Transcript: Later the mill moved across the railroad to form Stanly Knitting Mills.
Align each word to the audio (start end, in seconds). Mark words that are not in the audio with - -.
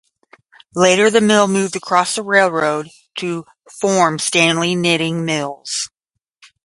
Later 0.73 1.11
the 1.11 1.21
mill 1.21 1.47
moved 1.47 1.75
across 1.75 2.15
the 2.15 2.23
railroad 2.23 2.89
to 3.19 3.45
form 3.79 4.17
Stanly 4.17 4.75
Knitting 4.75 5.25
Mills. 5.25 5.91